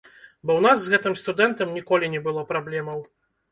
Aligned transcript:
Бо 0.45 0.51
ў 0.55 0.61
нас 0.67 0.77
з 0.85 0.93
гэтым 0.93 1.17
студэнтам 1.21 1.77
ніколі 1.77 2.11
не 2.17 2.25
было 2.31 2.47
праблемаў. 2.51 3.07